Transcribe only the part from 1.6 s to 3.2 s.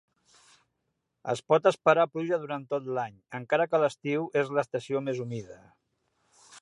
esperar pluja durant tot l'any